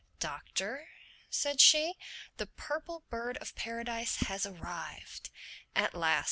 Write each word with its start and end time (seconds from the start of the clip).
"Doctor," 0.19 0.87
said 1.29 1.61
she, 1.61 1.93
"the 2.37 2.47
Purple 2.47 3.03
Bird 3.11 3.37
of 3.37 3.53
Paradise 3.53 4.15
has 4.21 4.47
arrived!" 4.47 5.29
"At 5.75 5.93
last!" 5.93 6.19